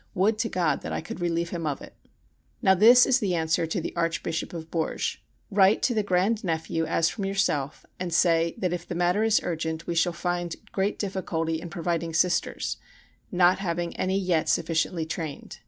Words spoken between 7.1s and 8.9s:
yourself and say that if